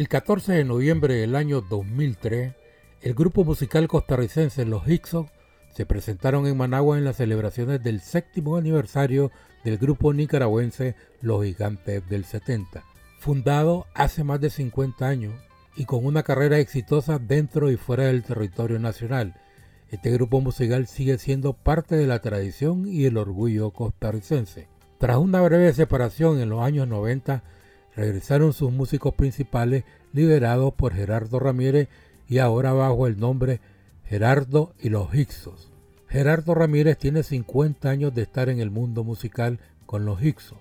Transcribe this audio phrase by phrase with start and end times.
[0.00, 2.54] El 14 de noviembre del año 2003,
[3.02, 5.26] el grupo musical costarricense Los Hixos
[5.74, 9.30] se presentaron en Managua en las celebraciones del séptimo aniversario
[9.62, 12.82] del grupo nicaragüense Los Gigantes del 70,
[13.18, 15.34] fundado hace más de 50 años
[15.76, 19.34] y con una carrera exitosa dentro y fuera del territorio nacional.
[19.90, 24.66] Este grupo musical sigue siendo parte de la tradición y el orgullo costarricense.
[24.96, 27.42] Tras una breve separación en los años 90,
[27.96, 31.88] regresaron sus músicos principales liderados por Gerardo Ramírez
[32.28, 33.60] y ahora bajo el nombre
[34.04, 35.70] Gerardo y los Hixos.
[36.08, 40.58] Gerardo Ramírez tiene 50 años de estar en el mundo musical con los Hixos.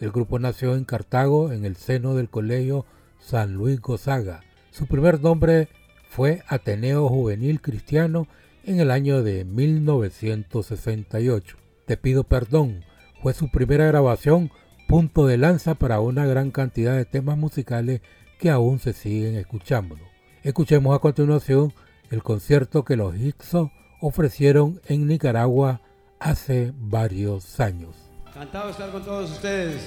[0.00, 2.84] El grupo nació en Cartago en el seno del colegio
[3.18, 4.42] San Luis Gonzaga.
[4.70, 5.68] Su primer nombre
[6.08, 8.26] fue Ateneo Juvenil Cristiano
[8.64, 11.56] en el año de 1968.
[11.86, 12.84] Te pido perdón
[13.22, 14.50] fue su primera grabación
[14.86, 18.00] punto de lanza para una gran cantidad de temas musicales
[18.38, 19.96] que aún se siguen escuchando.
[20.42, 21.72] Escuchemos a continuación
[22.10, 23.70] el concierto que los Hixos
[24.00, 25.80] ofrecieron en Nicaragua
[26.20, 27.96] hace varios años.
[28.28, 29.82] Encantado de estar con todos ustedes.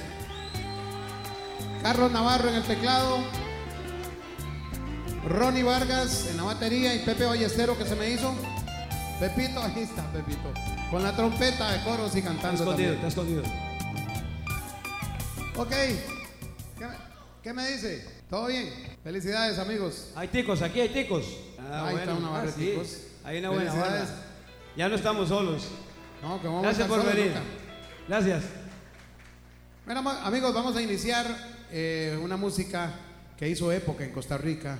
[1.81, 3.19] Carlos Navarro en el teclado,
[5.28, 8.34] Ronnie Vargas en la batería y Pepe Ballestero que se me hizo.
[9.19, 10.52] Pepito, ahí está Pepito.
[10.91, 12.72] Con la trompeta de coros y cantando.
[12.72, 12.95] Está escondido, también.
[12.95, 13.44] está escondido.
[15.56, 15.72] Ok.
[16.78, 16.94] ¿Qué me,
[17.44, 18.19] qué me dice?
[18.30, 18.69] ¿Todo bien?
[19.03, 20.11] Felicidades amigos.
[20.16, 21.25] Hay ticos, aquí hay ticos.
[21.72, 22.59] Ahí está una barra de sí.
[22.59, 22.97] ticos.
[23.23, 23.85] Hay una buena barra.
[23.85, 24.09] Felicidades.
[24.77, 25.63] Ya no estamos solos.
[26.22, 27.39] No, que vamos Gracias a por estar solos venir.
[27.39, 28.07] nunca.
[28.07, 28.44] Gracias.
[29.83, 31.25] Bueno, amigos, vamos a iniciar
[31.72, 32.94] eh, una música
[33.35, 34.77] que hizo época en Costa Rica,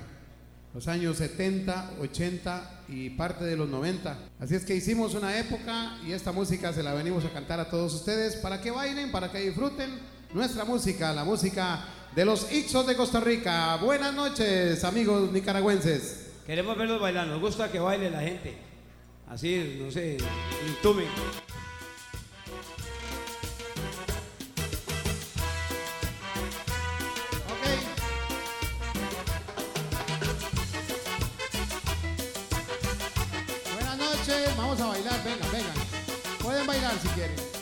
[0.76, 4.15] los años 70, 80 y parte de los 90.
[4.39, 7.67] Así es que hicimos una época y esta música se la venimos a cantar a
[7.67, 9.89] todos ustedes para que bailen, para que disfruten
[10.36, 11.83] nuestra música, la música
[12.15, 13.75] de los Ixos de Costa Rica.
[13.77, 16.27] Buenas noches, amigos nicaragüenses.
[16.45, 17.27] Queremos verlos bailar.
[17.27, 18.58] Nos gusta que baile la gente.
[19.30, 20.17] Así, no sé,
[20.67, 21.05] intumen.
[27.45, 27.65] Ok.
[33.76, 35.73] Buenas noches, vamos a bailar, vengan, vengan.
[36.41, 37.58] Pueden bailar si quieren.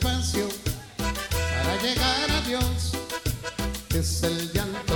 [0.00, 2.92] Para llegar a Dios.
[3.94, 4.94] Es el llanto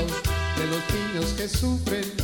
[0.56, 2.19] de los niños que sufren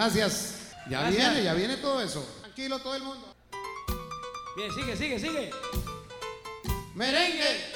[0.00, 0.72] Gracias.
[0.88, 1.30] Ya Gracias.
[1.30, 2.26] viene, ya viene todo eso.
[2.40, 3.34] Tranquilo todo el mundo.
[4.56, 5.50] Bien, sigue, sigue, sigue.
[6.94, 7.69] Merengue.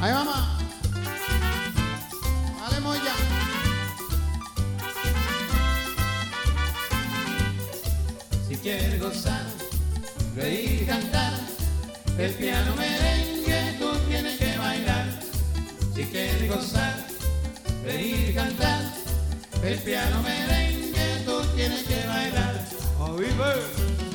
[0.00, 0.58] Ahí mamá.
[2.58, 3.14] Vale, moya.
[8.48, 9.42] Si quieres gozar,
[10.34, 11.32] reír y cantar,
[12.16, 15.06] el piano merengue tú tienes que bailar.
[15.94, 16.94] Si quieres gozar,
[17.84, 18.80] reír y cantar,
[19.62, 22.66] el piano merengue tú tienes que bailar.
[22.98, 24.09] Va.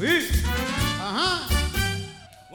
[0.00, 0.42] Sí.
[1.00, 1.48] Ajá.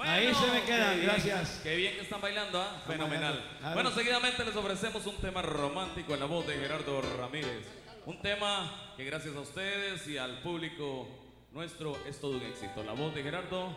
[0.04, 1.60] Ahí se me quedan, gracias.
[1.63, 2.84] Qué bien que están bailando, ¿ah?
[2.86, 3.44] Fenomenal.
[3.74, 7.66] Bueno, seguidamente les ofrecemos un tema romántico en la voz de Gerardo Ramírez.
[8.06, 11.08] Un tema que gracias a ustedes y al público
[11.51, 12.84] nuestro es todo un éxito.
[12.84, 13.75] La voz de Gerardo,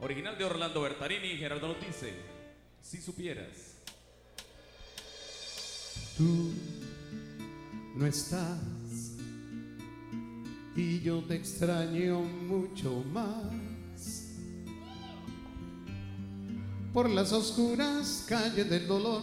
[0.00, 1.36] original de Orlando Bertarini.
[1.36, 2.14] Gerardo nos dice,
[2.80, 3.76] si supieras.
[6.16, 6.52] Tú
[7.96, 8.58] no estás
[10.76, 13.44] y yo te extraño mucho más.
[16.92, 19.22] Por las oscuras calles del dolor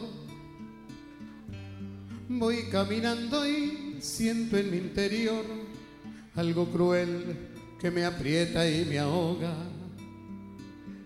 [2.30, 5.44] voy caminando y siento en mi interior
[6.36, 7.36] algo cruel
[7.80, 9.54] que me aprieta y me ahoga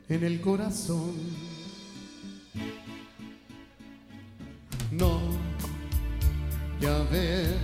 [0.09, 1.13] en el corazón.
[4.91, 5.21] No,
[6.81, 7.55] ya ves,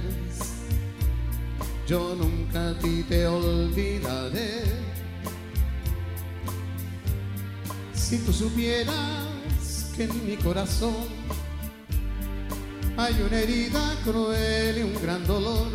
[1.87, 4.63] yo nunca a ti te olvidaré.
[7.93, 11.07] Si tú supieras que en mi corazón
[12.95, 15.67] hay una herida cruel y un gran dolor,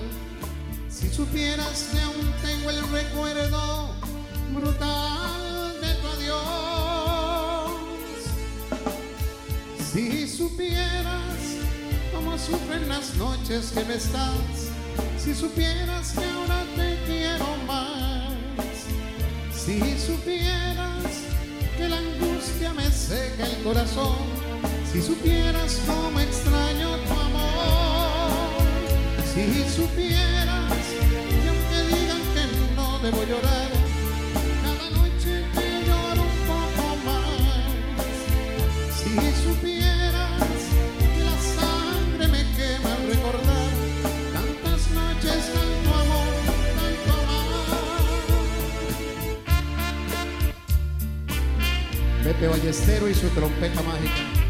[0.88, 3.90] si supieras que aún tengo el recuerdo
[4.54, 7.70] brutal de tu adiós,
[9.92, 11.31] si supieras
[12.38, 14.70] sufren las noches que me estás,
[15.18, 18.32] si supieras que ahora te quiero más,
[19.54, 21.04] si supieras
[21.76, 24.16] que la angustia me seca el corazón,
[24.90, 28.30] si supieras cómo extraño tu amor,
[29.34, 33.71] si supieras que aunque digan que no debo llorar,
[52.42, 54.41] de Ballestero y su trompeta mágica.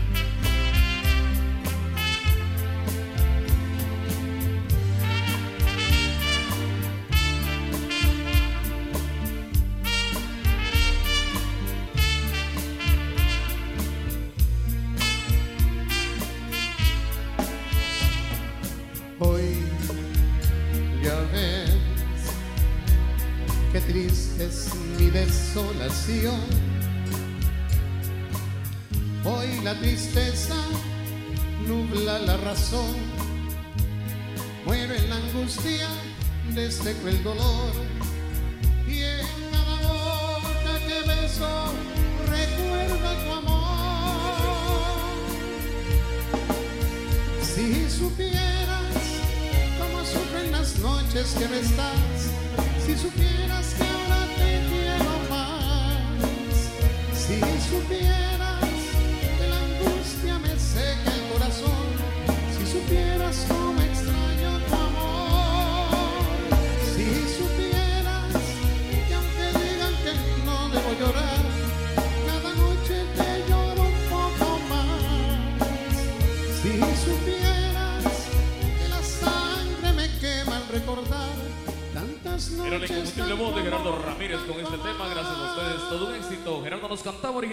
[36.82, 37.51] Este cruel dolor.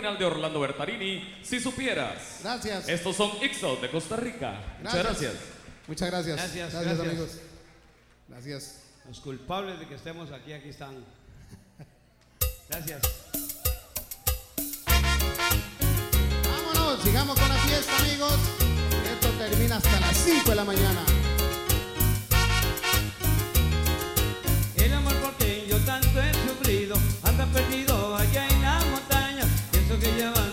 [0.09, 1.37] Original de Orlando Bertarini.
[1.43, 2.39] Si supieras.
[2.43, 2.89] Gracias.
[2.89, 4.77] Estos son Ixo de Costa Rica.
[4.81, 5.33] Muchas gracias.
[5.87, 6.37] Muchas gracias.
[6.37, 7.29] Gracias, gracias, amigos.
[8.27, 8.81] Gracias.
[9.07, 11.03] Los culpables de que estemos aquí, aquí están.
[12.69, 13.01] Gracias.
[16.43, 18.39] Vámonos, sigamos con la fiesta, amigos.
[19.11, 21.28] Esto termina hasta las 5 de la mañana.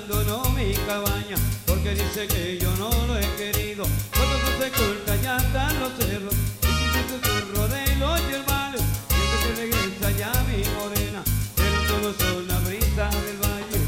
[0.08, 1.36] Mi cabaña,
[1.66, 3.84] porque dice que yo no lo he querido.
[4.14, 9.36] Cuando no se corta ya están los cerros, y si susurro de los hermanos, pienso
[9.42, 11.24] que regresa ya mi morena,
[11.56, 13.80] pero solo son la brisa del valle.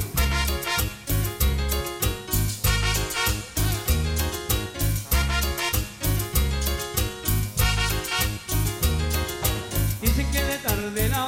[10.02, 11.27] Dicen que de tarde la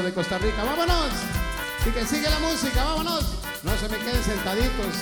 [0.00, 0.64] de Costa Rica.
[0.64, 1.12] ¡Vámonos!
[1.86, 3.24] Y que sigue la música, vámonos.
[3.62, 4.96] No se me queden sentaditos.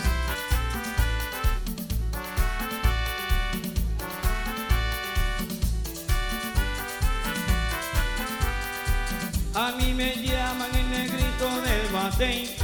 [9.55, 12.57] A mí me llaman el negrito del batey,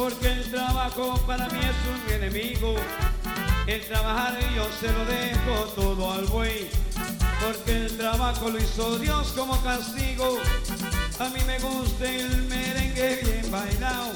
[0.00, 2.74] porque el trabajo para mí es un enemigo.
[3.66, 6.70] El trabajar yo se lo dejo todo al buey,
[7.38, 10.38] porque el trabajo lo hizo Dios como castigo.
[11.18, 14.12] A mí me gusta el merengue bien bailado,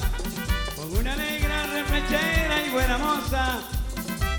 [0.74, 3.58] con una negra reflechera y buena moza.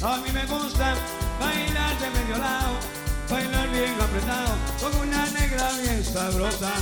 [0.02, 0.96] A mí me gusta
[1.40, 2.74] bailar de medio lado,
[3.30, 6.74] bailar bien apretado con una negra bien sabrosa.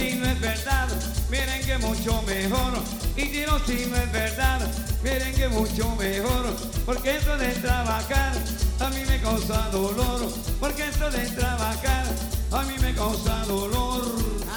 [0.00, 0.88] Si no es verdad,
[1.30, 2.72] miren que mucho mejor.
[3.16, 4.60] Y si no es verdad,
[5.02, 6.56] miren que mucho mejor.
[6.86, 8.32] Porque esto de trabajar
[8.80, 10.32] a mí me causa dolor.
[10.58, 12.06] Porque esto de trabajar
[12.50, 14.02] a mí me causa dolor.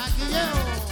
[0.05, 0.82] Aquí llevo.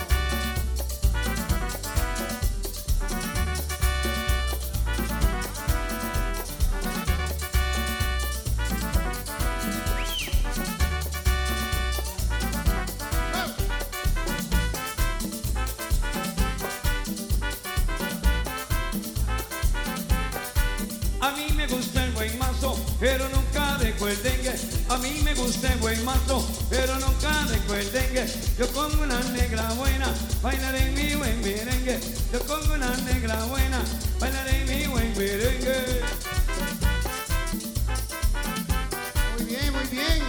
[25.60, 28.26] El buen mazo, pero nunca dejo el dengue.
[28.58, 30.08] Yo con una negra buena,
[30.42, 32.00] bailaré mi buen merengue.
[32.32, 33.82] Yo con una negra buena,
[34.20, 36.02] bailaré mi buen merengue.
[39.38, 40.24] Muy bien, muy bien.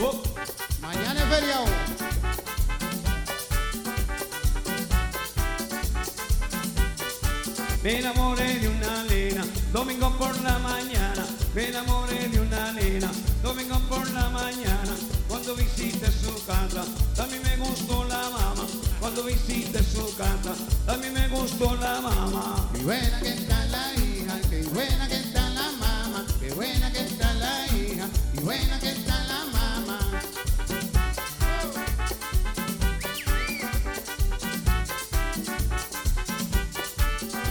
[0.00, 0.22] Oh,
[0.80, 1.66] Mañana es feriado.
[7.82, 11.24] Me enamoré de una nena, domingo por la mañana.
[11.54, 13.10] Me enamoré de una nena,
[13.42, 14.94] domingo por la mañana.
[15.28, 16.84] Cuando visité su casa,
[17.16, 18.66] también me gustó la mamá.
[19.00, 20.54] Cuando visité su casa,
[20.86, 22.68] también me gustó la mamá.
[22.74, 27.00] Qué buena que está la hija, qué buena que está la mamá, qué buena que
[27.00, 29.21] está la hija, qué buena que está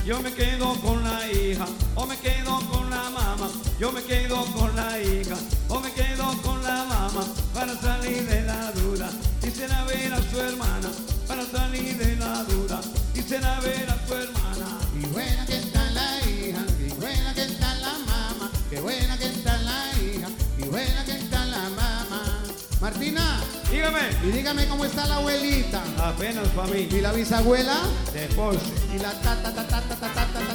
[0.03, 3.49] Yo me quedo con la hija, o me quedo con la mamá.
[3.79, 5.35] Yo me quedo con la hija,
[5.69, 7.23] o me quedo con la mamá.
[7.53, 9.09] Para salir de la duda,
[9.39, 10.89] quisiera ver a su hermana.
[11.27, 12.81] Para salir de la duda,
[13.13, 14.79] quisiera ver a su hermana.
[14.99, 19.25] Qué buena que está la hija, qué buena que está la mamá, qué buena que
[19.25, 21.30] está la hija, qué buena que está.
[22.81, 23.39] Martina,
[23.69, 25.81] Dígame, y dígame cómo está la abuelita.
[26.03, 27.77] apenas para mí, ¿Y la bisabuela?
[28.11, 28.65] de Porsche.
[28.93, 30.50] Y la ta ta ta ta ta ta ta ta ta ta ta ta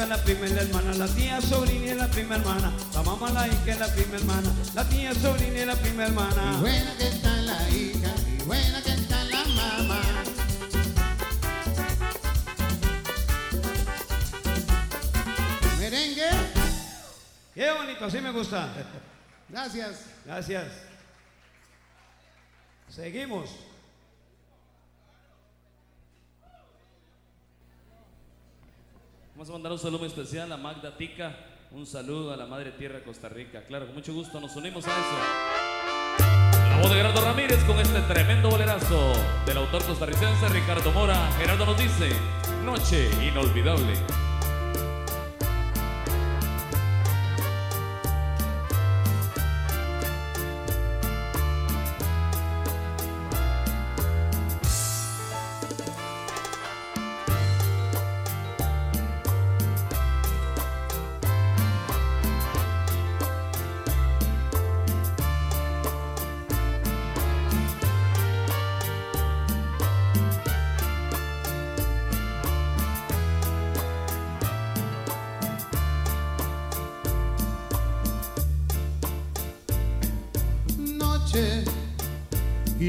[0.00, 2.72] hija, la prima y la hermana, la tía, sobrina y la prima hermana.
[2.94, 6.56] La mamá, la hija, y la prima hermana, la tía, sobrina y la prima hermana.
[6.60, 10.00] buena que está la hija, qué buena que está la mamá.
[15.78, 16.30] Merengue,
[17.54, 18.68] Qué bonito, así me gusta.
[19.48, 19.96] gracias.
[20.24, 20.64] Gracias.
[22.88, 23.69] Seguimos.
[29.40, 31.34] Vamos a mandar un saludo muy especial a Magda Tica.
[31.70, 33.64] Un saludo a la Madre Tierra Costa Rica.
[33.64, 36.28] Claro, con mucho gusto nos unimos a eso.
[36.68, 39.14] La voz de Gerardo Ramírez con este tremendo bolerazo
[39.46, 41.32] del autor costarricense Ricardo Mora.
[41.38, 42.10] Gerardo nos dice,
[42.66, 43.94] Noche inolvidable.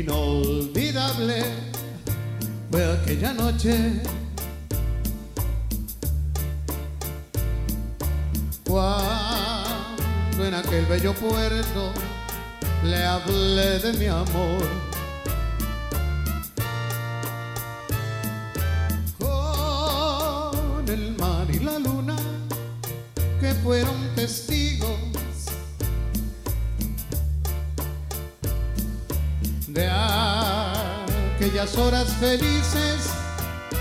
[0.02, 1.44] Inolvidable
[2.72, 4.02] fue aquella noche
[8.68, 11.92] cuando en aquel bello puerto
[12.84, 14.91] le hablé de mi amor.
[31.62, 33.12] Aquellas horas felices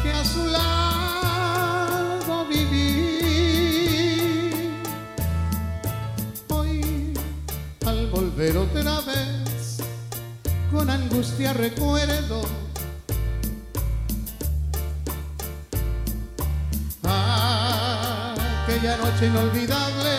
[0.03, 3.63] que a su lado viví.
[6.49, 7.15] Hoy,
[7.87, 9.79] al volver otra vez,
[10.71, 12.43] con angustia recuerdo
[17.03, 20.10] aquella noche inolvidable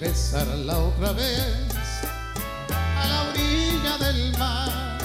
[0.00, 1.68] besarla otra vez
[2.70, 4.98] a la orilla del mar.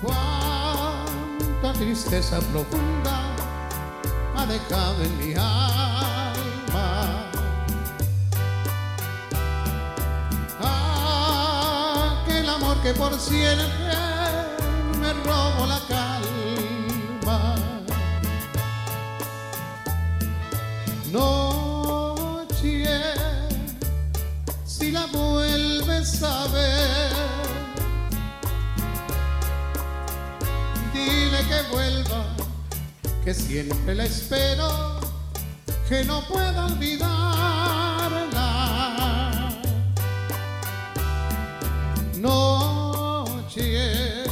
[0.00, 3.34] Cuánta tristeza profunda
[4.36, 7.26] ha dejado en mi alma.
[12.22, 13.68] Aquel amor que por siempre
[14.98, 16.19] me robó la calma.
[26.00, 27.12] Ver,
[30.94, 32.24] dile que vuelva
[33.22, 34.98] que siempre la espero,
[35.88, 37.20] que no puedo olvidarla.
[42.16, 44.24] Noche,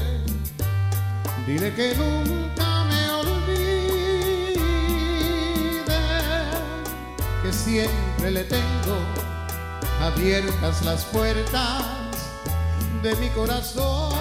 [1.47, 4.55] dile que nunca me olvide,
[7.43, 8.97] que siempre le tengo
[10.09, 11.85] abiertas las puertas
[13.03, 14.17] de mi corazón.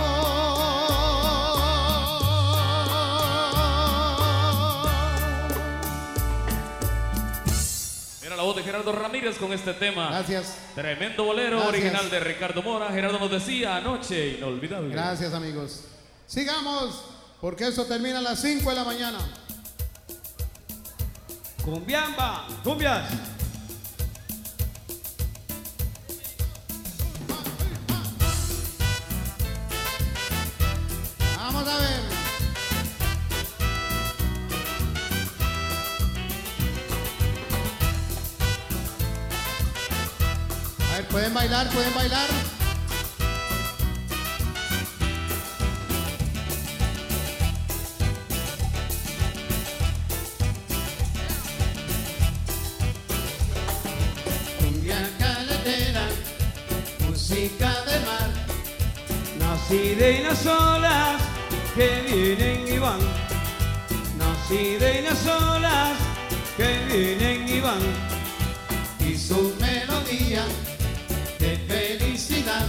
[8.22, 10.10] Era la voz de Gerardo Ramírez con este tema.
[10.10, 10.58] Gracias.
[10.76, 11.74] Tremendo bolero Gracias.
[11.74, 12.90] original de Ricardo Mora.
[12.90, 14.90] Gerardo nos decía anoche, inolvidable.
[14.94, 15.86] Gracias amigos.
[16.26, 17.06] Sigamos,
[17.40, 19.20] porque eso termina a las 5 de la mañana.
[21.64, 23.37] Cumbiamba, cumbias.
[41.28, 42.30] Pueden bailar, pueden bailar.
[54.60, 56.08] Cumbia caletera,
[57.08, 58.30] música de mar.
[59.40, 61.22] Nací de las olas
[61.76, 63.00] que vienen y van.
[64.18, 65.98] Nací de las olas
[66.56, 68.18] que vienen y van.
[69.00, 70.44] y su melodía
[71.48, 72.68] de felicidad.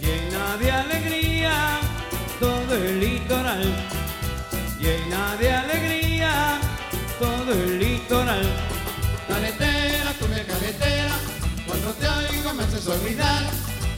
[0.00, 1.78] Llena de alegría
[2.40, 3.64] todo el litoral.
[4.80, 6.58] Llena de alegría
[7.20, 8.46] todo el litoral.
[9.28, 11.14] Caletera, cumbia caletera,
[11.66, 13.42] cuando te oigo me haces olvidar.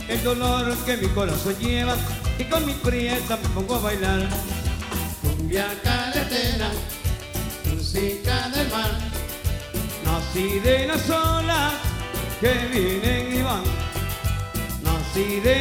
[0.09, 1.97] El dolor que mi corazón lleva
[2.39, 4.29] y con mi prieta me pongo a bailar.
[5.23, 6.69] Cumbia caletera,
[7.73, 8.93] música del mar.
[10.05, 11.92] Nací de las olas
[12.43, 13.63] que vienen y van.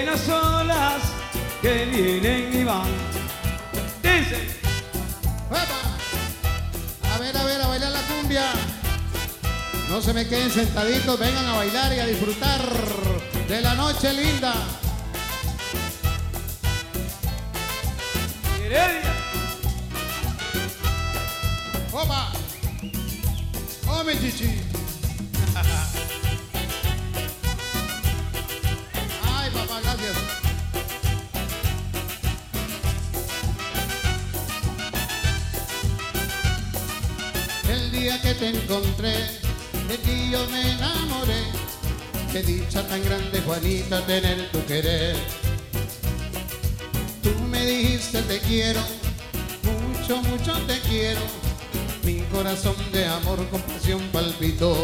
[0.03, 1.03] Las olas
[1.61, 2.89] que vienen y van.
[4.01, 4.47] Dice,
[5.51, 7.13] ¡Epa!
[7.13, 8.51] A ver, a ver, a bailar la cumbia.
[9.89, 12.61] No se me queden sentaditos, vengan a bailar y a disfrutar
[13.47, 14.55] de la noche linda.
[21.91, 22.31] ¡Opa!
[23.87, 24.15] ¡Oh, mi
[38.19, 39.13] que te encontré,
[39.87, 41.43] de ti yo me enamoré.
[42.31, 45.15] Qué dicha tan grande, Juanita, tener tu querer.
[47.21, 48.81] Tú me dijiste te quiero,
[49.63, 51.21] mucho, mucho te quiero.
[52.03, 54.75] Mi corazón de amor con pasión palpitó.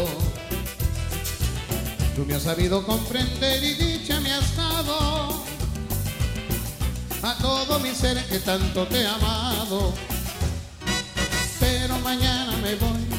[2.14, 5.44] Tú me has sabido comprender y dicha me has dado
[7.22, 9.92] a todo mi ser que tanto te he amado.
[11.60, 13.17] Pero mañana me voy,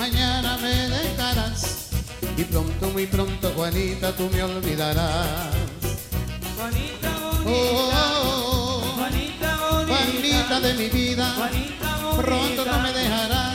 [0.00, 1.90] mañana me dejarás
[2.34, 5.54] y pronto, muy pronto, Juanita, tú me olvidarás.
[6.56, 12.78] Juanita Oh, bonita, oh, oh, Juanita bonita, Juanita de mi vida, Juanita bonita, pronto no
[12.82, 13.49] me dejarás.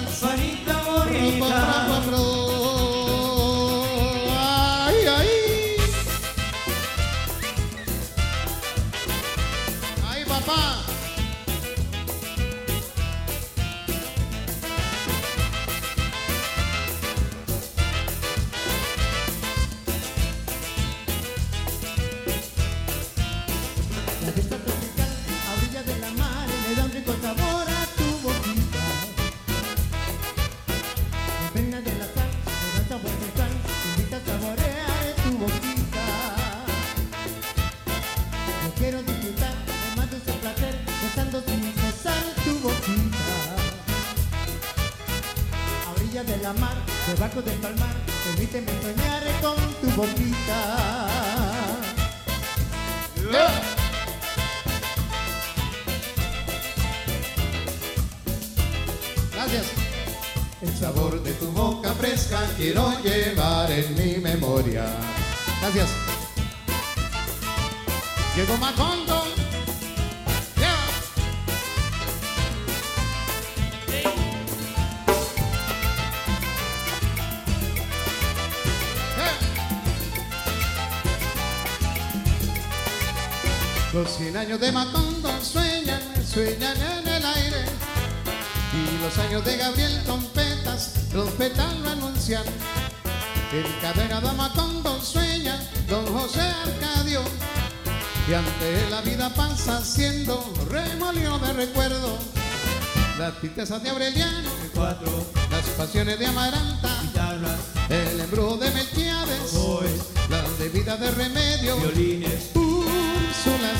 [84.56, 87.66] Años de Macondo sueñan, sueñan en el aire.
[88.74, 92.44] Y los años de Gabriel trompetas, trompetas lo anuncian.
[93.52, 97.22] En cadena de Macondo sueña don José Arcadio.
[98.30, 102.18] Y ante la vida pasa siendo remolino de recuerdo.
[103.20, 110.02] Las tristezas de Aureliano, Cuatro las pasiones de Amaranta, guitarras, el embrujo de Melquiades, oes,
[110.30, 111.78] la de vida de remedio.
[111.78, 112.55] violines,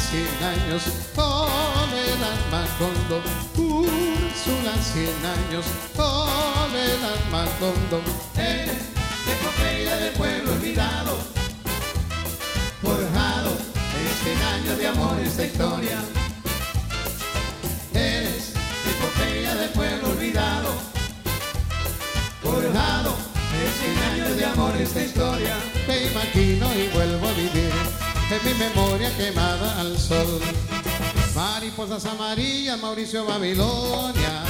[0.10, 0.84] cien años,
[1.16, 3.22] Soledad Macondo.
[3.58, 5.66] Úrsula, cien años,
[5.96, 8.02] Soledad Macondo.
[8.38, 8.84] eres
[9.34, 11.18] epopeya del pueblo olvidado,
[12.82, 13.52] forjado
[13.98, 15.98] en cien años de amor esta historia.
[17.94, 18.54] Eres
[18.92, 20.70] epopeya del pueblo olvidado,
[22.44, 23.16] forjado
[23.60, 25.56] en cien años de amor esta historia.
[25.88, 30.40] Me imagino y vuelvo a vivir en mi memoria quemada al sol.
[31.36, 34.44] Mariposas amarillas, Mauricio Babilonia.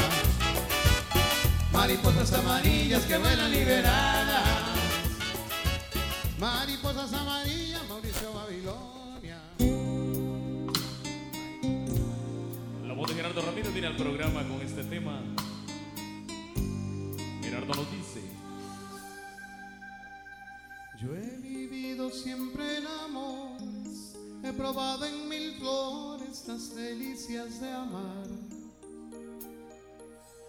[1.73, 4.43] Mariposas amarillas que vuelan liberadas.
[6.39, 9.41] Mariposas amarillas, Mauricio Babilonia.
[12.87, 15.21] La voz de Gerardo Ramírez viene al programa con este tema.
[17.41, 18.21] Gerardo nos dice.
[21.01, 23.54] Yo he vivido siempre en amores,
[24.45, 28.27] he probado en mil flores las delicias de amar.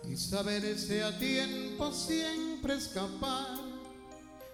[0.04, 3.58] Y saber ese a tiempo siempre escapar.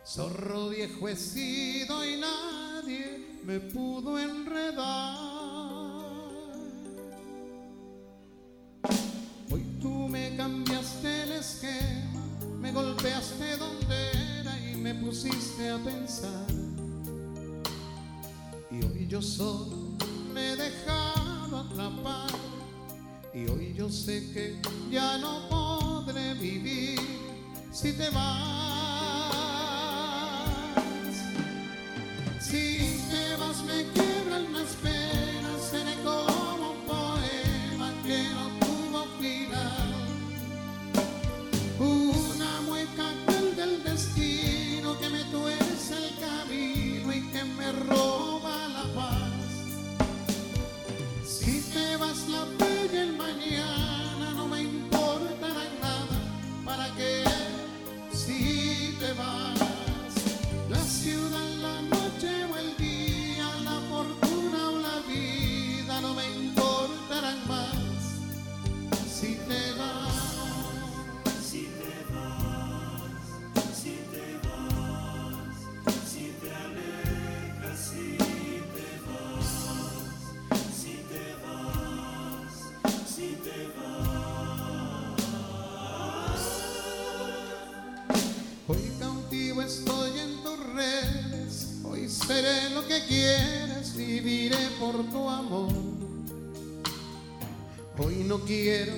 [0.07, 5.23] Zorro viejo he sido y nadie me pudo enredar.
[9.51, 12.25] Hoy tú me cambiaste el esquema,
[12.61, 16.62] me golpeaste donde era y me pusiste a pensar.
[19.12, 19.77] Yo solo
[20.33, 22.31] me he dejado atrapar.
[23.35, 24.57] Y hoy yo sé que
[24.90, 26.98] ya no podré vivir
[27.70, 29.32] si te vas.
[98.33, 98.95] No quiero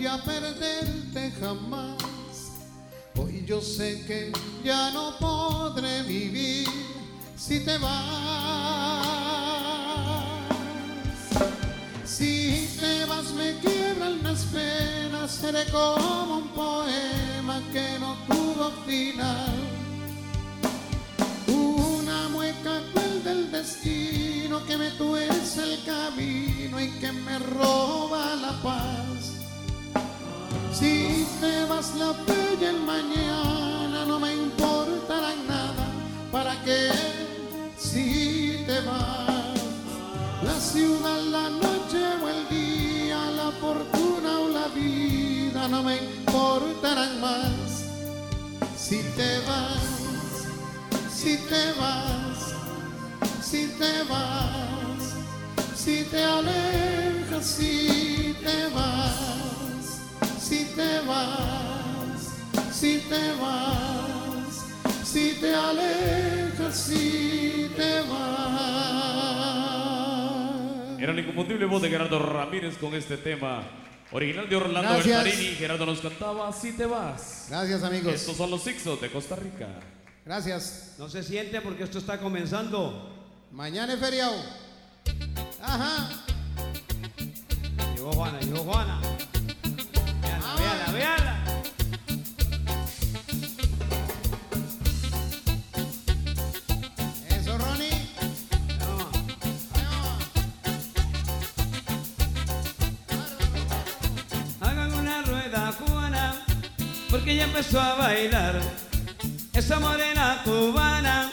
[0.00, 1.98] ya perderte jamás,
[3.14, 4.32] hoy yo sé que
[4.64, 6.66] ya no podré vivir
[7.36, 7.90] si te vas.
[12.06, 19.69] Si te vas me quiebran las penas, seré como un poema que no tuvo final.
[24.70, 29.34] Que me tuerce el camino y que me roba la paz.
[30.72, 32.14] Si te vas la
[32.60, 35.86] y el mañana no me importará nada
[36.30, 36.88] para que
[37.76, 39.58] si te vas
[40.44, 47.20] la ciudad, la noche o el día, la fortuna o la vida no me importarán
[47.20, 47.86] más.
[48.78, 50.46] Si te vas,
[51.12, 52.29] si te vas,
[53.50, 55.16] si te vas,
[55.74, 59.98] si te alejas, si te vas,
[60.38, 62.30] si te vas,
[62.70, 64.66] si te vas,
[65.02, 68.20] si te alejas, si te vas.
[71.00, 73.64] Era la inconfundible voz de Gerardo Ramírez con este tema.
[74.12, 75.24] Original de Orlando Gracias.
[75.24, 75.54] Bertarini.
[75.56, 77.46] Gerardo nos cantaba Si te vas.
[77.48, 78.14] Gracias amigos.
[78.14, 79.66] Estos son los Ixos de Costa Rica.
[80.24, 80.94] Gracias.
[80.98, 83.19] No se siente porque esto está comenzando.
[83.52, 84.36] Mañana es feriado.
[85.60, 86.08] Ajá.
[87.94, 89.00] Llegó Juana, llegó Juana.
[90.22, 91.44] Véala, véala, véala.
[97.28, 98.08] Eso, Ronnie.
[98.78, 99.10] No.
[104.66, 106.44] Hagan una rueda cubana,
[107.10, 108.60] porque ya empezó a bailar.
[109.52, 111.32] Esa morena cubana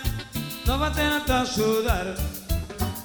[0.68, 2.16] no va a tener a sudar.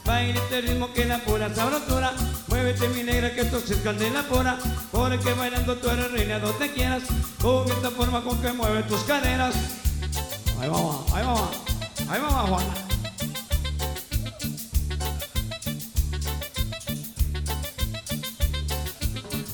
[0.05, 2.13] Baila este ritmo que la pura sabrosura.
[2.49, 3.77] Muévete mi negra que esto se
[4.11, 4.59] la pura.
[4.91, 7.05] Porque bailando tú eres reina donde quieras.
[7.41, 9.55] Con esta forma con que mueve tus caderas.
[10.61, 11.51] Ahí vamos, ahí vamos,
[12.11, 12.75] ahí vamos Juana.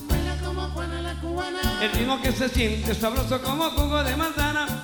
[0.08, 1.84] Baila como Juana la cubana.
[1.84, 4.77] El ritmo que se siente sabroso como jugo de manzana.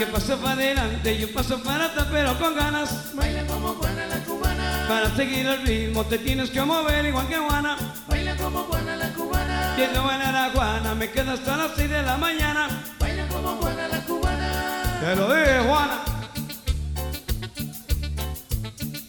[0.00, 3.14] Que paso para adelante y un paso para atrás, pero con ganas.
[3.14, 4.86] Baila como Juana la cubana.
[4.88, 7.76] Para seguir el ritmo te tienes que mover igual que Juana.
[8.08, 9.74] Baila como Juana la cubana.
[9.76, 12.82] Quien no baila la Juana me quedo hasta las 6 de la mañana.
[12.98, 15.00] Baila como Juana la cubana.
[15.02, 16.00] Te lo dije, Juana.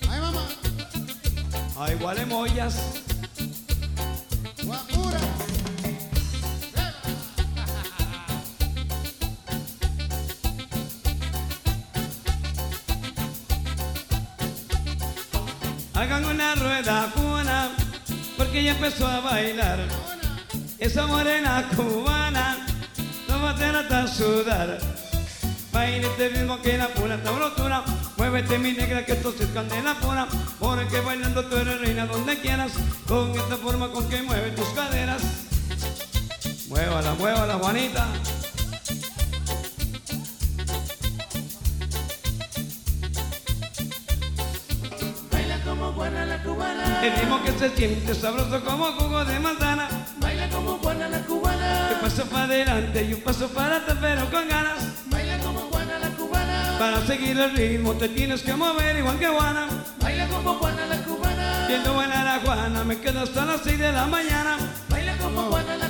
[0.09, 0.43] Ay, mamá.
[1.77, 2.17] Ay, igual
[16.61, 17.71] rueda cubana,
[18.37, 19.79] porque ya empezó a bailar.
[20.79, 22.65] Esa morena cubana
[23.27, 24.79] no va a tener hasta sudar.
[25.71, 27.83] Baila este ritmo que la pura sabrosura.
[28.17, 29.47] Muévete mi negra que esto se
[29.83, 30.27] la pura.
[30.59, 32.73] Porque bailando tú eres reina donde quieras.
[33.07, 35.21] Con esta forma con que mueve tus caderas.
[36.67, 38.07] Muévala, muévala, Juanita.
[47.01, 49.87] El ritmo que se siente sabroso como jugo de manzana.
[50.19, 51.89] Baila como Juana la Un cubana.
[52.01, 54.77] paso para adelante y un paso para atrás, pero con ganas.
[55.07, 56.75] Baila como Juana la cubana.
[56.77, 59.67] Para seguir el ritmo te tienes que mover igual que Juana.
[59.99, 61.67] Baila como Juana la cubana.
[61.67, 64.57] Siendo buena la Juana, me quedo hasta las 6 de la mañana.
[64.89, 65.80] Baila como Juana la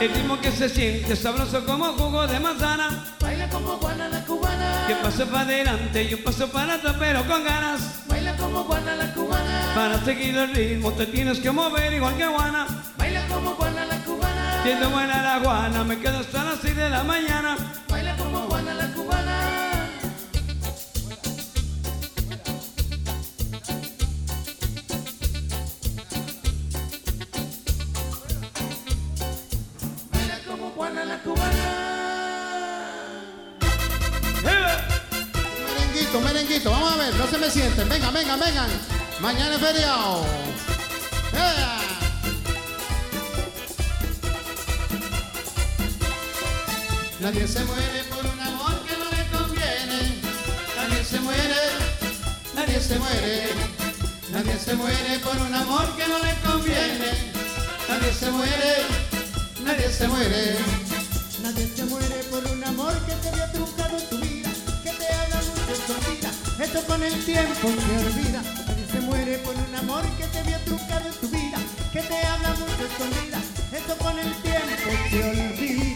[0.00, 3.04] El ritmo que se siente sabroso como jugo de manzana.
[3.20, 4.84] Baila como Juana la cubana.
[4.86, 8.06] Que paso para adelante y un paso para atrás, pero con ganas.
[8.06, 9.72] Baila como Juana la cubana.
[9.74, 12.66] Para seguir el ritmo te tienes que mover igual que Juana.
[12.96, 14.62] Baila como Juana la cubana.
[14.62, 17.56] Siendo buena la Juana, me quedo hasta las 6 de la mañana.
[47.20, 50.20] Nadie se muere por un amor que no le conviene.
[50.76, 51.60] Nadie se muere,
[52.54, 53.48] nadie se muere.
[54.32, 57.10] Nadie se muere por un amor que no le conviene.
[57.88, 58.76] Nadie se muere,
[59.62, 60.58] nadie se muere.
[61.42, 64.50] Nadie se muere por un amor que te había truncado tu vida,
[64.82, 66.30] que te haga mucho escondida.
[66.64, 68.57] Esto con el tiempo se olvida.
[69.44, 71.58] Por un amor que te había truncado tu vida,
[71.92, 73.40] que te habla mucho escondida.
[73.72, 75.87] Esto con el tiempo se olvida.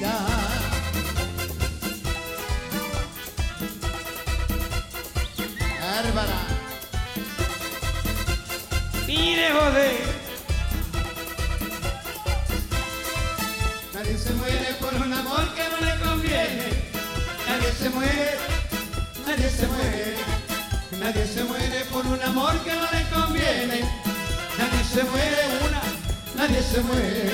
[26.43, 27.31] Nadie se muere.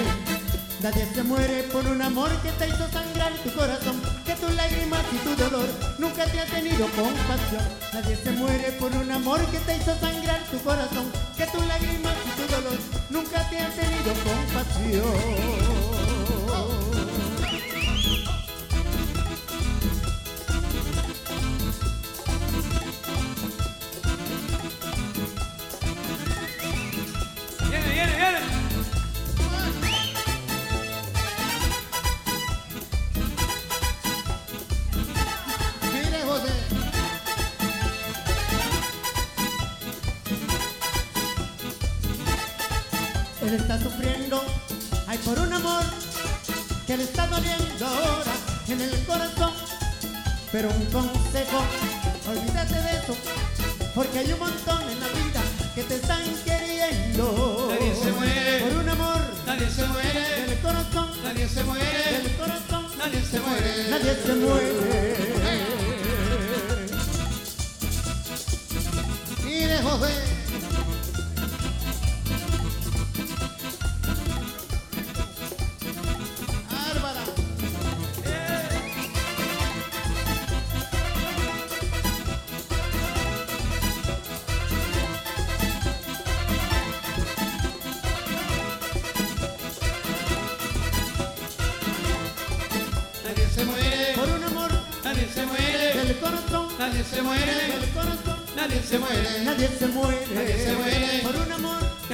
[0.82, 5.02] Nadie se muere por un amor que te hizo sangrar tu corazón, que tus lágrimas
[5.12, 7.64] y tu dolor nunca te ha tenido compasión.
[7.94, 11.06] Nadie se muere por un amor que te hizo sangrar tu corazón,
[11.36, 12.78] que tu lágrimas y tu dolor
[13.10, 15.87] nunca te han tenido compasión.
[46.98, 48.32] Le está doliendo ahora
[48.66, 49.52] en el corazón.
[50.50, 51.62] Pero un consejo,
[52.28, 53.16] olvídate de eso,
[53.94, 55.42] porque hay un montón en la vida
[55.76, 57.68] que te están queriendo.
[57.70, 62.36] Nadie se muere por un amor, nadie se muere del corazón, nadie se muere del
[62.36, 65.18] corazón, nadie se muere, nadie se muere.
[69.46, 70.27] Y de José.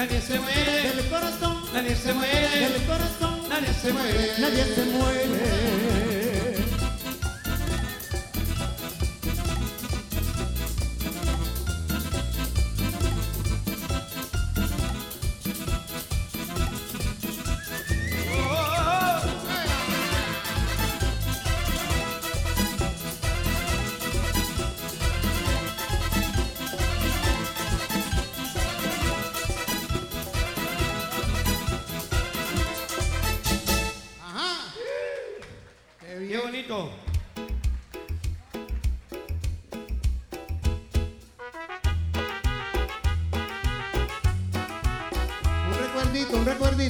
[0.05, 4.85] Nadie se muere, del corazón, nadie se muere, del corazón, nadie se muere, nadie se
[4.85, 5.84] muere.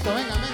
[0.05, 0.54] Venga, venga.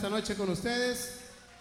[0.00, 1.10] esta noche con ustedes,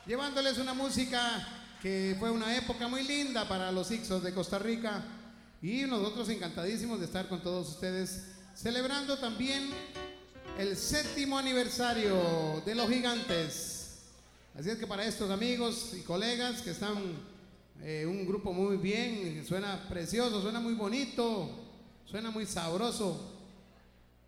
[0.06, 1.46] llevándoles una música
[1.82, 5.04] que fue una época muy linda para los Ixos de Costa Rica
[5.62, 9.70] y nosotros encantadísimos de estar con todos ustedes, celebrando también
[10.58, 13.98] el séptimo aniversario de los gigantes.
[14.58, 16.96] Así es que para estos amigos y colegas que están
[17.84, 21.50] eh, un grupo muy bien, suena precioso, suena muy bonito,
[22.06, 23.38] suena muy sabroso.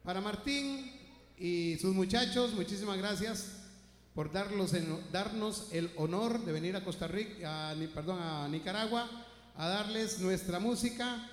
[0.03, 0.91] Para Martín,
[1.39, 3.60] y sus muchachos, muchísimas gracias
[4.13, 4.73] por darnos
[5.71, 9.09] el honor de venir a Costa Rica, perdón, a Nicaragua,
[9.55, 11.29] a darles nuestra música.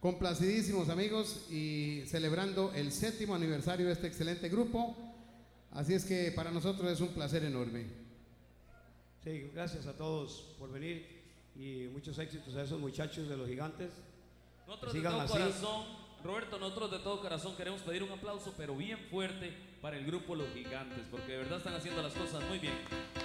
[0.00, 4.96] Complacidísimos amigos y celebrando el séptimo aniversario de este excelente grupo.
[5.70, 7.86] Así es que para nosotros es un placer enorme.
[9.22, 11.06] Sí, gracias a todos por venir
[11.54, 13.92] y muchos éxitos a esos muchachos de los gigantes.
[14.66, 15.84] Nosotros de todo corazón
[16.24, 20.36] Roberto, nosotros de todo corazón queremos pedir un aplauso, pero bien fuerte para el grupo
[20.36, 22.74] Los Gigantes, porque de verdad están haciendo las cosas muy bien.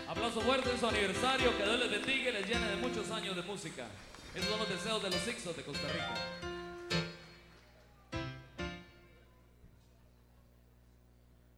[0.08, 3.36] Aplauso fuerte en su aniversario, que Dios les bendiga y les llene de muchos años
[3.36, 3.88] de música.
[4.34, 6.14] Esos son los deseos de los Ixos de Costa Rica.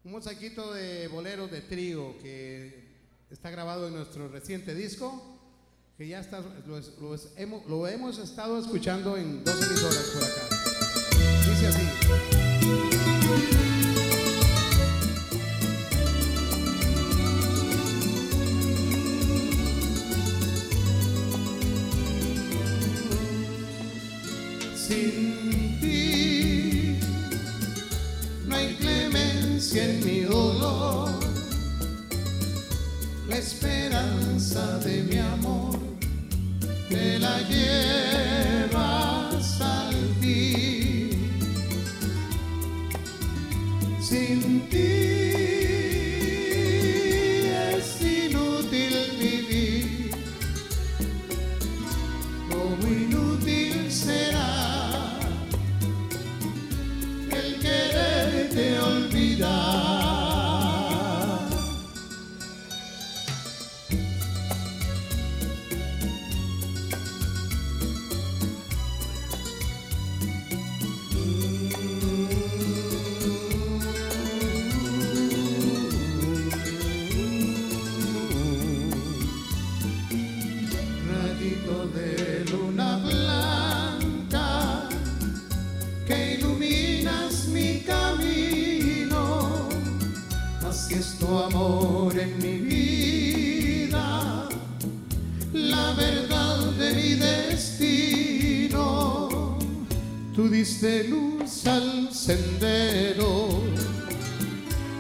[0.04, 2.84] Un mosaquito de bolero de trigo que
[3.30, 5.40] está grabado en nuestro reciente disco,
[5.98, 6.82] que ya está, lo,
[7.68, 10.59] lo hemos estado escuchando en dos emisoras por acá.
[11.60, 11.90] Dice así.
[12.32, 12.39] Sin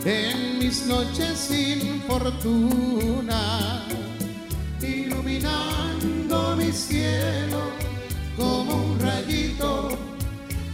[0.05, 3.85] en mis noches sin fortuna,
[4.81, 7.71] iluminando mi cielo
[8.37, 9.97] como un rayito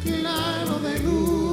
[0.03, 1.44] claro de luna.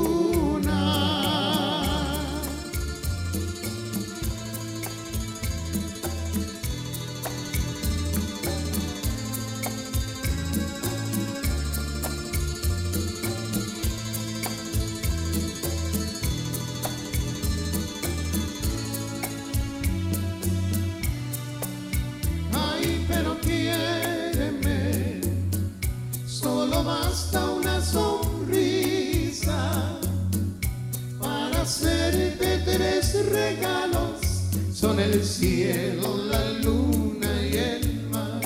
[35.05, 38.41] El cielo, la luna y el mar.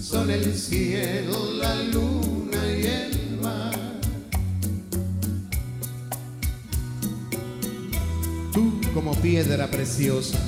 [0.00, 3.78] Son el cielo, la luna y el mar.
[8.52, 10.38] Tú como piedra preciosa.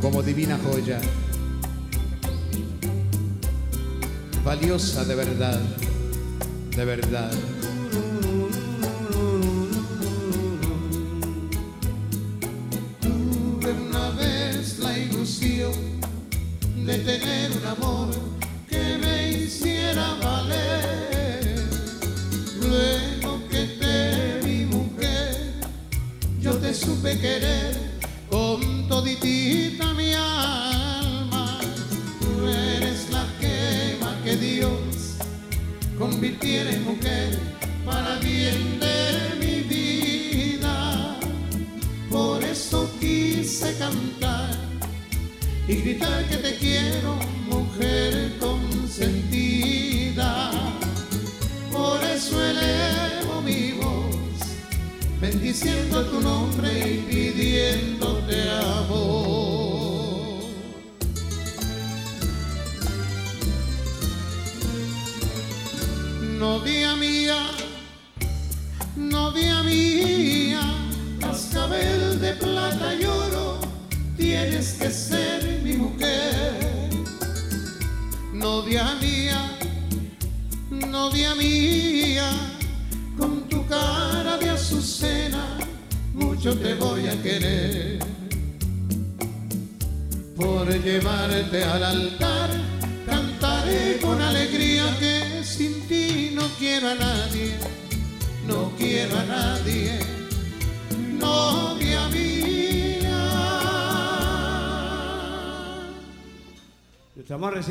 [0.00, 1.00] Como divina joya.
[4.44, 5.60] Valiosa de verdad,
[6.76, 7.32] de verdad.
[15.42, 15.91] De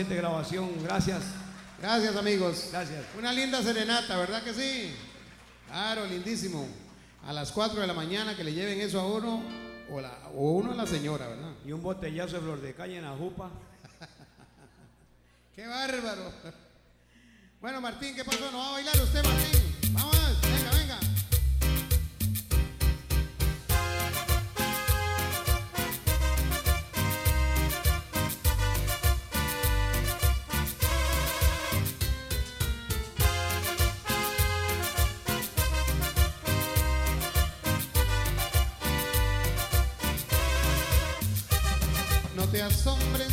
[0.02, 1.22] reciente grabación, gracias.
[1.80, 2.70] Gracias amigos.
[2.72, 3.06] Gracias.
[3.20, 4.92] Una linda serenata, ¿verdad que sí?
[5.68, 6.68] Claro, lindísimo.
[7.28, 9.44] A las 4 de la mañana que le lleven eso a uno
[9.92, 11.52] o, la- o uno a la señora, ¿verdad?
[11.66, 13.52] Y un botellazo de flor de caña en la jupa.
[15.56, 16.32] ¡Qué bárbaro!
[17.62, 18.50] Bueno, Martín, ¿qué pasó?
[18.52, 19.94] ¿No va a bailar usted, Martín?
[19.94, 21.00] Vamos, venga, venga.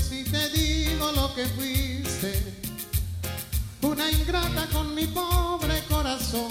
[0.09, 2.63] Si te digo lo que fuiste.
[3.83, 6.49] Una ingrata con mi pobre corazón.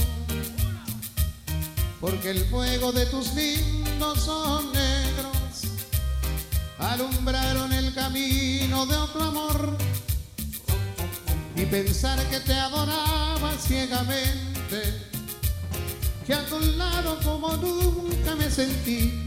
[1.99, 5.63] Porque el fuego de tus lindos ojos negros
[6.77, 9.77] alumbraron el camino de otro amor.
[11.55, 15.09] Y pensar que te adoraba ciegamente,
[16.27, 19.26] que a tu lado como nunca me sentí.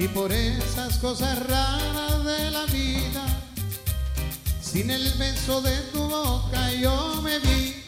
[0.00, 3.22] Y por esas cosas raras de la vida,
[4.62, 7.84] sin el beso de tu boca yo me vi.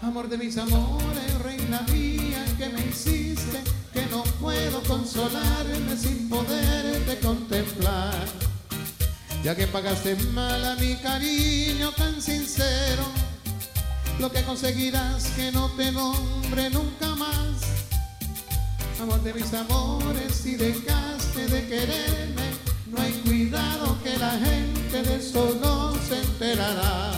[0.00, 3.62] Amor de mis amores, reina mía, que me hiciste,
[3.92, 8.24] que no puedo consolarme sin poderte contemplar.
[9.44, 13.04] Ya que pagaste mal a mi cariño tan sincero,
[14.18, 17.57] lo que conseguirás que no te nombre nunca más.
[19.00, 22.50] Amor de mis amores, si dejaste de quererme,
[22.86, 27.12] no hay cuidado que la gente de eso no se enterará.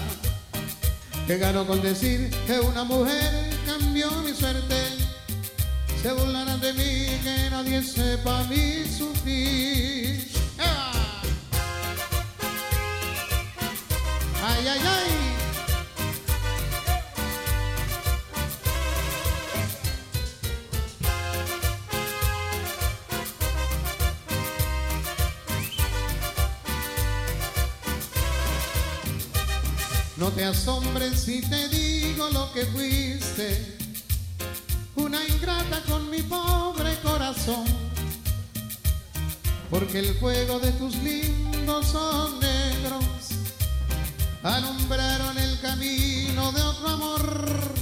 [1.27, 4.77] Que gano con decir que una mujer cambió mi suerte.
[6.03, 10.29] Se burlarán de mí, que nadie sepa mi sufrir.
[10.59, 10.93] ¡Ea!
[14.45, 15.40] ¡Ay, ay, ay!
[30.41, 33.77] Te asombres si te digo lo que fuiste,
[34.97, 37.67] una ingrata con mi pobre corazón,
[39.69, 43.05] porque el fuego de tus lindos ojos negros
[44.43, 47.75] alumbraron el camino de otro amor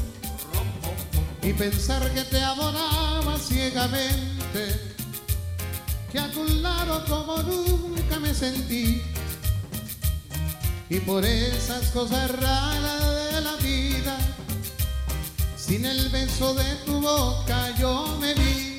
[1.45, 4.97] y pensar que te adoraba ciegamente,
[6.11, 9.01] que a tu lado como nunca me sentí.
[10.91, 14.17] Y por esas cosas raras de la vida,
[15.57, 18.79] sin el beso de tu boca yo me vi.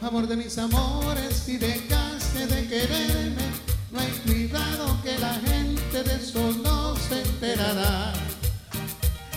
[0.00, 3.42] Amor de mis amores, si dejaste de quererme,
[3.90, 8.12] no hay cuidado que la gente de eso no se enterará.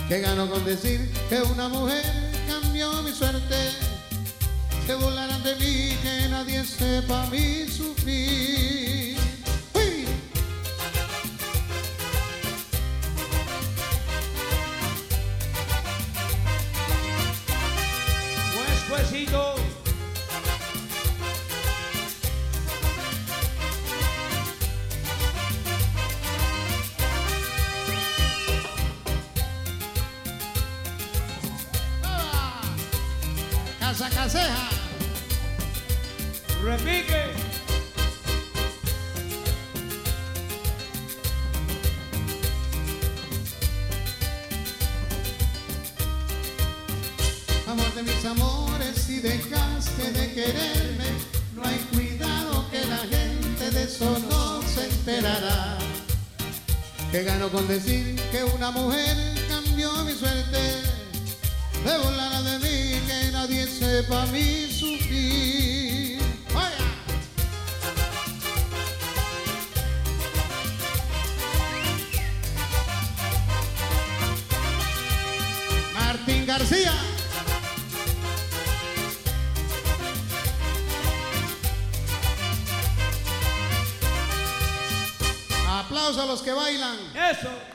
[0.08, 2.04] Que gano con decir que una mujer
[2.48, 3.72] cambió mi suerte.
[4.86, 9.09] Se burlarán de mí, que nadie sepa mi sufrir.
[18.90, 19.56] Buen esfuercito.
[33.80, 34.70] Casa Caseja.
[36.64, 37.49] Repique.
[57.52, 59.18] Con decir que una mujer
[59.50, 60.84] cambió mi suerte.
[61.84, 66.22] de volar de mí, que nadie sepa mi sufrir.
[66.54, 66.78] ¡Vaya!
[75.96, 76.94] Martín García.
[85.68, 87.09] Aplausos a los que bailan.
[87.30, 87.69] Eso.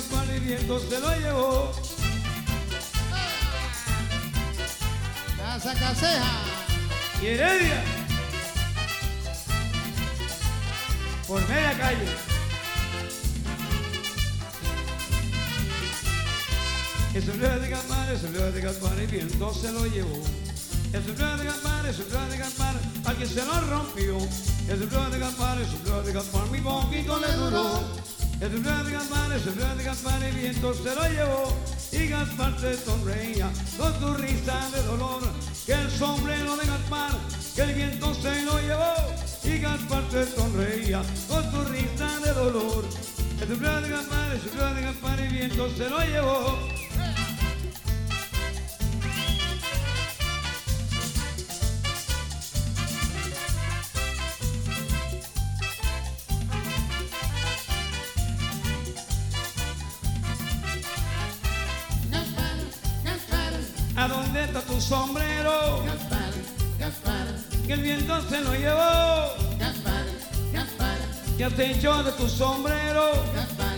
[0.00, 1.72] Gaspar, el viento se lo llevó.
[5.36, 6.32] Casa Caseja.
[7.20, 7.82] y Heredia.
[11.28, 12.08] Por media calle.
[17.12, 20.22] El sombrero de Gaspar, el sombrero de Gaspar, el viento se lo llevó.
[20.94, 22.74] El sombrero de Gaspar, el sombrero de Gaspar,
[23.04, 24.16] a quien se lo rompió.
[24.66, 27.99] El sombrero de Gaspar, el sombrero de Gaspar, mi poquito le duró.
[28.40, 31.56] El sombrero de Gaspar, el sombrero de Gaspar, el viento se lo llevó.
[31.92, 35.22] Y Gaspar se sonreía con su risa de dolor.
[35.66, 37.18] Que el sombrero de Gaspar,
[37.54, 38.94] que el viento se lo llevó.
[39.44, 42.84] Y Gaspar se sonreía con su risa de dolor.
[43.42, 46.89] El sombrero de Gaspar, el sombrero de Gaspar, el viento se lo llevó.
[68.28, 69.34] Se lo llevó.
[69.58, 70.04] Gaspar,
[70.52, 70.98] Gaspar,
[71.36, 73.12] ¿Qué has de tu sombrero?
[73.34, 73.76] Gaspar,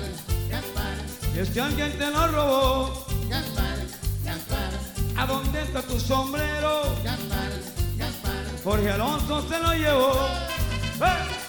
[0.50, 0.94] Gaspar,
[1.36, 3.06] es que alguien te lo robó.
[3.28, 3.78] Gaspar,
[4.24, 4.70] Gaspar,
[5.16, 6.82] ¿A dónde está tu sombrero?
[7.02, 7.52] Gaspar.
[8.64, 10.28] Jorge Alonso se lo llevó.
[11.00, 11.42] ¡Eh!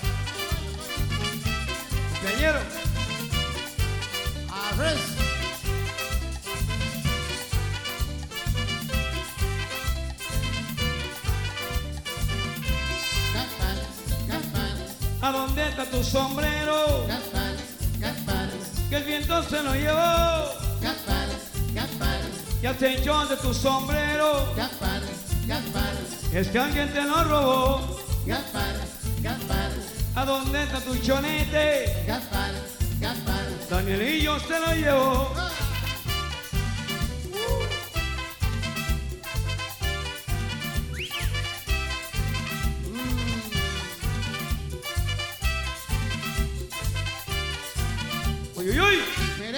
[15.24, 17.08] ¿A dónde está tu sombrero?
[17.08, 17.56] Gaspar,
[18.00, 18.50] Gaspar,
[18.90, 20.44] Que el viento se lo llevó.
[20.82, 21.28] Gaspar,
[21.74, 22.20] Gaspar,
[22.62, 24.54] ¿Qué has hecho de tu sombrero?
[24.56, 25.02] Gaspar,
[25.48, 25.94] Gaspar,
[26.34, 27.98] Es que alguien te lo robó.
[28.26, 28.76] Gaspar,
[29.22, 29.72] Gaspar,
[30.16, 32.04] ¿A dónde está tu chonete?
[32.06, 32.52] Gaspar,
[33.00, 33.46] Gaspar.
[33.70, 35.34] Danielillo se lo llevó.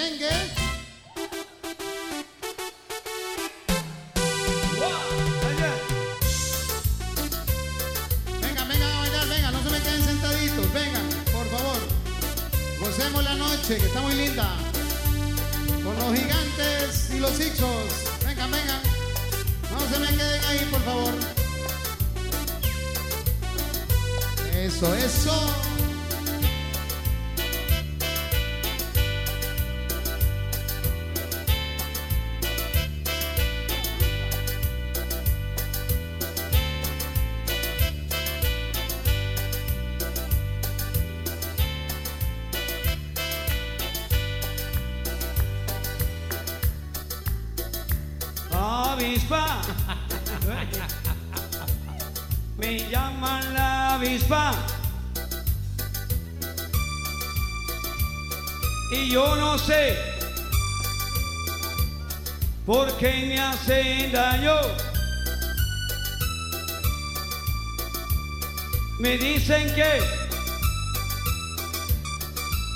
[0.05, 0.54] Merengue,
[68.99, 69.99] Me dicen que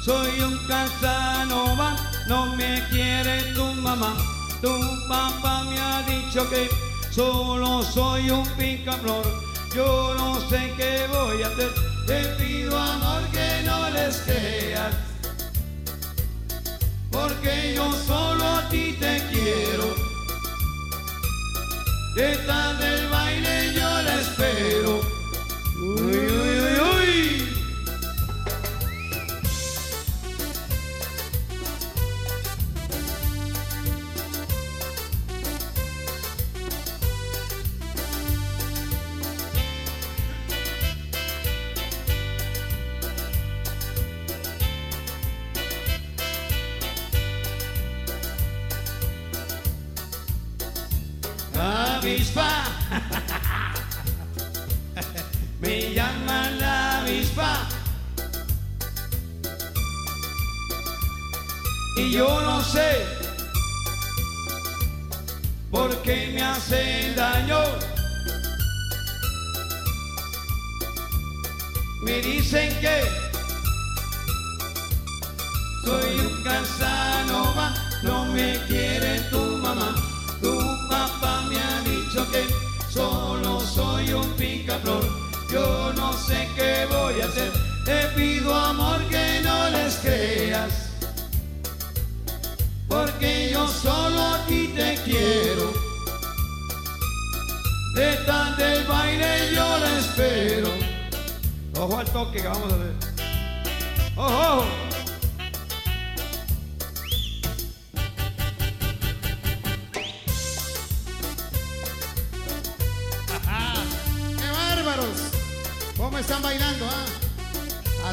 [0.04, 1.96] soy un casanova,
[2.28, 4.16] no me quiere tu mamá.
[4.62, 4.70] Tu
[5.08, 6.70] papá me ha dicho que
[7.12, 9.26] solo soy un picaflor.
[9.76, 11.72] Yo no sé qué voy a hacer,
[12.06, 14.94] te pido amor que no les creas.
[17.12, 19.99] Porque yo solo a ti te quiero.
[22.20, 25.19] Detrás del baile yo la espero.
[52.00, 52.64] Avispa.
[55.62, 57.68] Me llaman la avispa.
[61.98, 63.06] Y yo no sé
[65.70, 67.60] por qué me hacen daño.
[72.04, 73.04] Me dicen que
[75.84, 77.74] soy un casanova,
[78.04, 80.09] no me quiere tu mamá.
[82.90, 85.06] Solo soy un picaflor.
[85.52, 87.52] Yo no sé qué voy a hacer.
[87.86, 90.90] Te pido amor que no les creas.
[92.90, 95.72] Porque yo solo a te quiero.
[97.96, 100.70] Detrás del baile yo la espero.
[101.80, 102.94] Ojo al toque que vamos a hacer.
[104.18, 104.66] Ojo,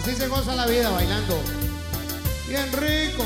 [0.07, 1.37] Así se goza la vida bailando.
[2.47, 3.25] Bien rico.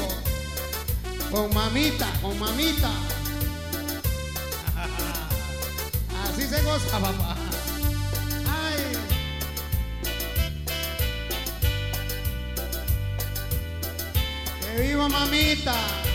[1.31, 2.89] Con mamita, con mamita.
[6.25, 7.37] Así se goza, papá.
[8.49, 8.97] Ay.
[14.63, 16.10] ¡Que viva mamita!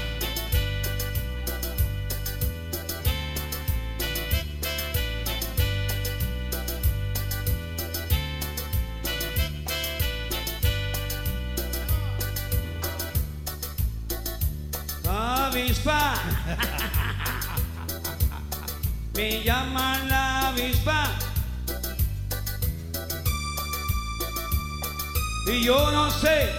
[25.66, 26.52] Yo no sé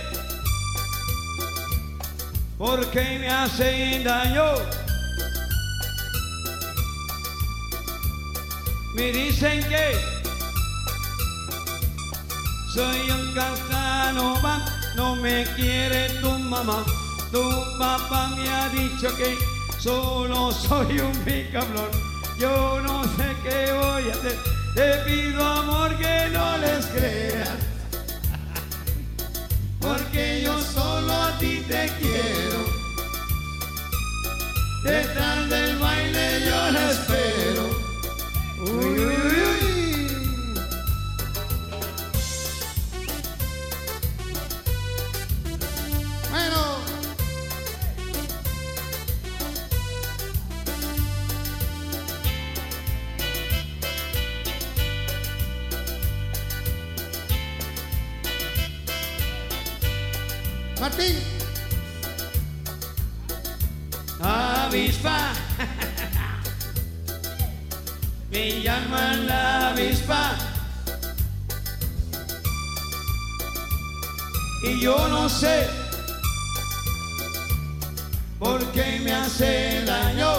[2.59, 4.55] por qué me hacen daño.
[8.97, 9.97] Me dicen que
[12.75, 14.65] soy un casanova,
[14.97, 16.85] no me quiere tu mamá.
[17.31, 17.45] Tu
[17.79, 19.39] papá me ha dicho que
[19.79, 21.91] solo soy un picaflor.
[22.39, 24.37] Yo no sé qué voy a hacer.
[24.75, 27.76] Te pido amor que no les creas.
[30.17, 32.65] Porque yo solo a ti te quiero.
[34.83, 37.65] Detrás del baile yo la espero.
[38.61, 39.76] Uy, uy, uy,
[60.87, 61.17] Martín.
[64.23, 65.33] avispa.
[68.31, 70.37] Me llaman la avispa.
[74.63, 75.69] Y yo no sé
[78.39, 80.35] por qué me hace daño.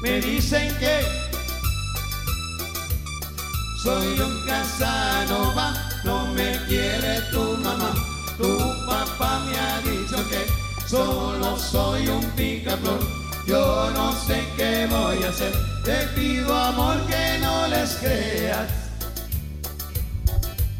[0.00, 1.26] Me dicen que
[3.82, 7.92] soy un casanova, no me quiere tu mamá.
[8.38, 8.48] Tu
[8.86, 10.40] papá me ha dicho que
[10.86, 13.00] solo soy un picaflor.
[13.46, 15.52] Yo no sé qué voy a hacer.
[15.84, 18.68] Te pido amor que no les creas.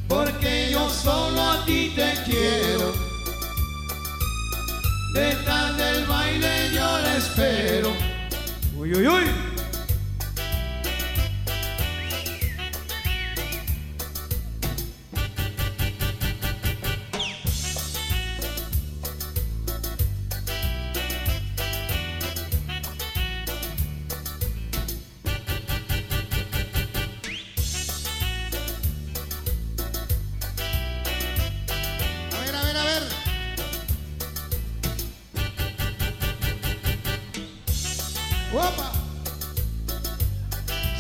[0.09, 2.93] Porque yo solo a ti te quiero.
[5.13, 7.93] Detrás del baile yo la espero.
[8.77, 9.46] Uy, uy, uy.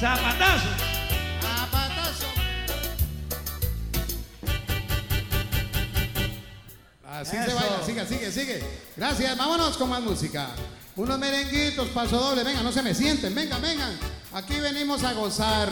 [0.00, 0.68] Zapatazo.
[1.40, 2.26] Zapatazo.
[7.04, 7.54] Así se Eso.
[7.56, 8.64] baila, sigue, sigue, sigue.
[8.96, 10.48] Gracias, vámonos con más música.
[10.96, 13.98] Unos merenguitos, paso doble, venga, no se me sienten, venga, vengan.
[14.34, 15.70] Aquí venimos a gozar.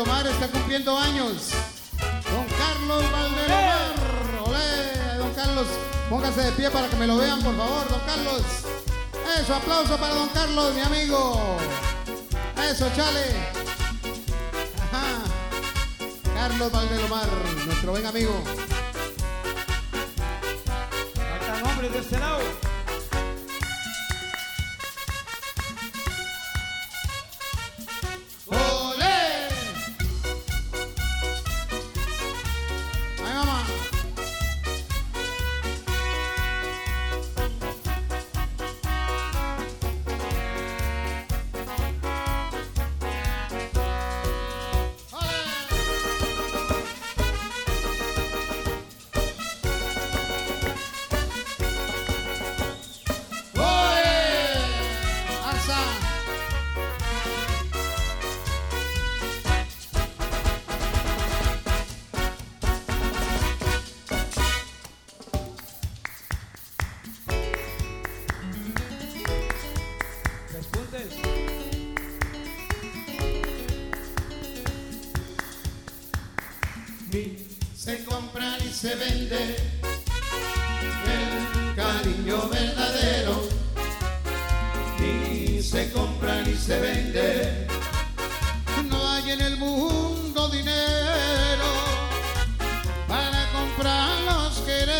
[0.00, 1.50] Valdelomar está cumpliendo años.
[1.98, 3.94] Don Carlos Valdelomar.
[4.46, 5.66] Olé, don Carlos.
[6.08, 8.42] Póngase de pie para que me lo vean, por favor, don Carlos.
[9.38, 11.58] Eso, aplauso para don Carlos, mi amigo.
[12.70, 13.24] Eso, chale.
[16.34, 17.28] Carlos Valdelomar,
[17.66, 18.42] nuestro buen amigo.
[21.14, 22.69] Faltan hombres de este lado.
[78.80, 79.56] Se vende
[81.04, 83.46] el cariño verdadero.
[84.98, 87.66] Ni se compra ni se vende.
[88.88, 91.70] No hay en el mundo dinero
[93.06, 94.96] para comprar los quereres.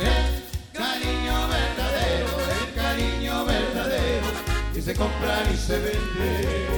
[0.00, 4.28] El cariño verdadero, el cariño verdadero.
[4.74, 6.68] Ni se compra ni se vende.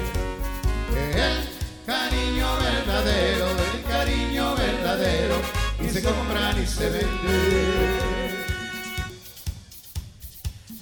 [1.14, 1.49] El
[2.20, 5.36] cariño verdadero, el cariño verdadero,
[5.80, 7.98] ni se compra ni se vende.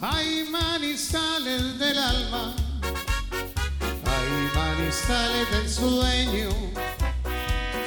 [0.01, 2.55] Hay manizales del alma,
[4.05, 6.51] hay manizales del sueño,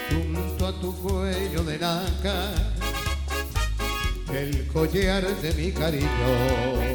[0.10, 2.54] junto a tu cuello de nácar,
[4.34, 6.91] el collar de mi cariño.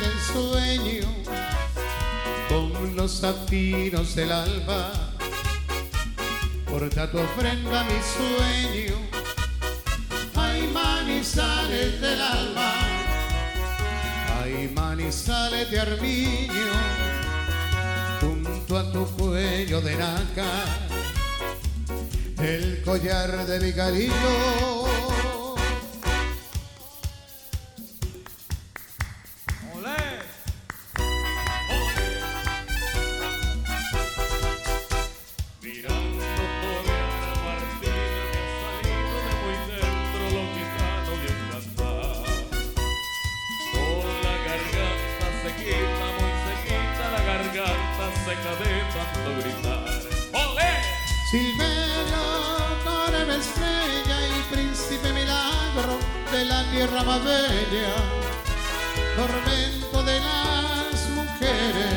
[0.00, 1.08] Del sueño,
[2.48, 4.92] con los zafiros del alba.
[6.66, 8.96] Porta tu ofrenda mi sueño,
[10.34, 12.72] hay manizales del alma,
[14.40, 16.72] hay manizales de armiño,
[18.20, 20.92] junto a tu cuello de nácar
[22.38, 23.72] el collar de mi
[59.16, 61.94] tormento de las mujeres,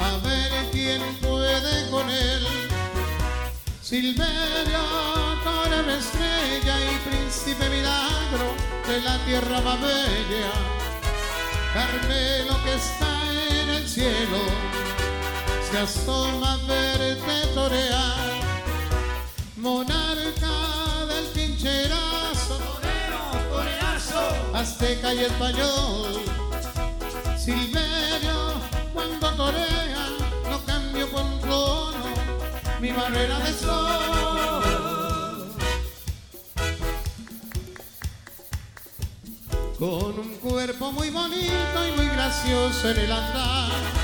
[0.00, 2.46] a ver quién puede con él.
[3.82, 4.84] Silverio,
[5.44, 8.48] torre estrella y príncipe milagro
[8.86, 10.52] de la tierra más bella,
[11.74, 13.12] Carmelo que está
[13.62, 14.78] en el cielo
[15.70, 18.40] se asoma a verte torear,
[19.56, 20.54] monarca
[21.08, 22.77] del toreazo.
[24.54, 26.20] Azteca y español.
[27.36, 28.52] Silverio,
[28.92, 30.06] cuando torea,
[30.50, 31.38] no cambio por un
[32.80, 34.58] mi barrera de sol.
[39.78, 43.98] Con un cuerpo muy bonito y muy gracioso en el andar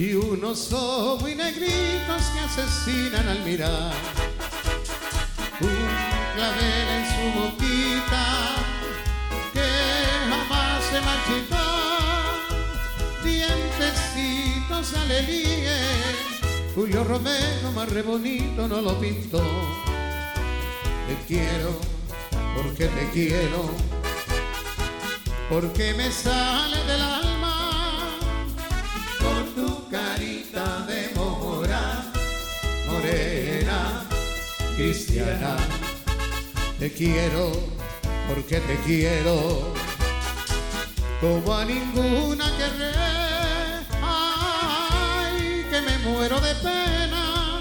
[0.00, 3.92] y unos ojos muy negritos que asesinan al mirar.
[5.60, 5.68] Un
[6.34, 7.38] clavel en su
[9.52, 9.68] que
[10.28, 11.66] jamás se marchitó.
[13.24, 15.78] Dientecitos aleluya,
[16.74, 19.42] Julio Romero más re bonito no lo pintó.
[21.06, 21.78] Te quiero
[22.54, 23.70] porque te quiero,
[25.48, 28.08] porque me sale del alma
[29.18, 32.04] por tu carita de mora,
[32.86, 34.04] morena,
[34.76, 35.56] cristiana.
[36.78, 37.52] Te quiero
[38.34, 39.74] porque te quiero,
[41.20, 42.64] como a ninguna que
[44.02, 47.58] Ay, que me muero de pena,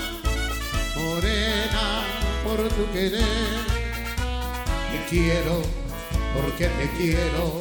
[0.96, 2.04] morena,
[2.44, 3.80] por tu querer.
[5.10, 5.64] Quiero,
[6.36, 7.58] porque te quiero,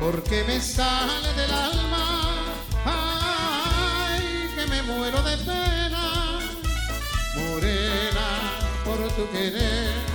[0.00, 2.34] porque me sale del alma,
[2.84, 6.40] ay, que me muero de pena,
[7.36, 8.26] morena,
[8.84, 10.07] por tu querer,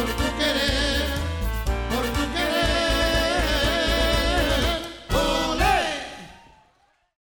[0.00, 0.89] por tu querer.